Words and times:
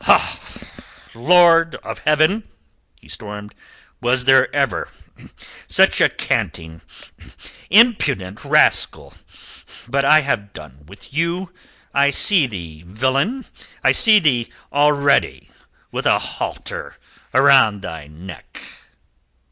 "Lord 1.13 1.75
of 1.75 1.99
Heaven!" 1.99 2.41
he 2.99 3.07
stormed. 3.07 3.53
"Was 4.01 4.25
there 4.25 4.49
ever 4.51 4.89
such 5.67 6.01
a 6.01 6.09
canting, 6.09 6.81
impudent 7.69 8.43
rascal? 8.43 9.13
But 9.87 10.03
I 10.03 10.21
have 10.21 10.53
done 10.53 10.85
with 10.87 11.13
you. 11.13 11.53
I 11.93 12.09
see 12.09 12.47
thee, 12.47 12.83
villain, 12.83 13.45
I 13.83 13.91
see 13.91 14.17
thee 14.17 14.51
already 14.73 15.51
with 15.91 16.07
a 16.07 16.17
halter 16.17 16.97
round 17.31 17.83
thy 17.83 18.07
neck." 18.07 18.59